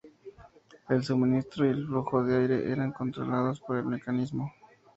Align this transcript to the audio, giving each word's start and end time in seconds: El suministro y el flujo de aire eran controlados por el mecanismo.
El 0.89 1.03
suministro 1.03 1.63
y 1.63 1.69
el 1.69 1.85
flujo 1.85 2.23
de 2.23 2.35
aire 2.37 2.71
eran 2.71 2.91
controlados 2.91 3.61
por 3.61 3.77
el 3.77 3.85
mecanismo. 3.85 4.51